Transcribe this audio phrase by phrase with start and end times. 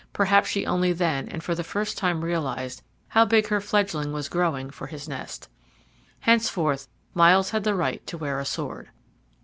[0.13, 4.29] perhaps she only then and for the first time realized how big her fledgling was
[4.29, 5.47] growing for his nest.
[6.21, 8.89] Henceforth Myles had the right to wear a sword.